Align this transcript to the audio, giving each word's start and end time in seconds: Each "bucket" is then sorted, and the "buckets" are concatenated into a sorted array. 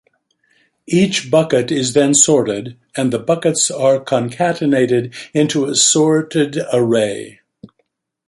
Each 0.87 1.29
"bucket" 1.29 1.69
is 1.71 1.93
then 1.93 2.15
sorted, 2.15 2.75
and 2.97 3.13
the 3.13 3.19
"buckets" 3.19 3.69
are 3.69 3.99
concatenated 4.03 5.13
into 5.31 5.65
a 5.65 5.75
sorted 5.75 6.57
array. 6.73 7.41